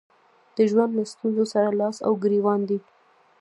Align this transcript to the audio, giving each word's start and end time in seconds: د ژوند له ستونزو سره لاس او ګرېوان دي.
د 0.55 0.57
ژوند 0.71 0.91
له 0.97 1.03
ستونزو 1.11 1.43
سره 1.53 1.69
لاس 1.79 1.97
او 2.07 2.13
ګرېوان 2.23 2.61
دي. 2.69 2.79